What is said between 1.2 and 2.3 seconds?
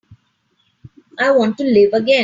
want to live again.